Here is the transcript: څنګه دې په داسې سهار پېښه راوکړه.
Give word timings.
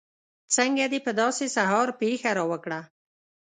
څنګه 0.55 0.85
دې 0.91 0.99
په 1.05 1.11
داسې 1.21 1.45
سهار 1.55 1.87
پېښه 2.01 2.29
راوکړه. 2.37 2.79